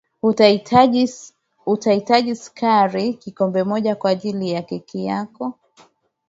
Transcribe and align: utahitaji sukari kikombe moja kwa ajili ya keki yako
utahitaji 1.67 2.35
sukari 2.35 3.13
kikombe 3.13 3.63
moja 3.63 3.95
kwa 3.95 4.09
ajili 4.11 4.51
ya 4.51 4.61
keki 4.61 5.05
yako 5.05 5.53